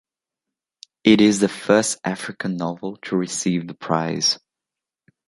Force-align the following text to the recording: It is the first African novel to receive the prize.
It 1.03 1.21
is 1.21 1.41
the 1.41 1.47
first 1.47 1.99
African 2.03 2.57
novel 2.57 2.97
to 3.03 3.15
receive 3.15 3.67
the 3.67 3.75
prize. 3.75 4.39